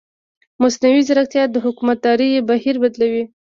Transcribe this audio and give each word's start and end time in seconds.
مصنوعي 0.61 1.01
ځیرکتیا 1.07 1.43
د 1.51 1.55
حکومتدارۍ 1.65 2.31
بهیر 2.49 2.75
بدلوي. 2.83 3.23